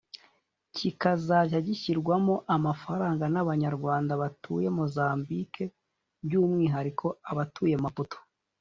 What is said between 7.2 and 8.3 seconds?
abatuye Maputo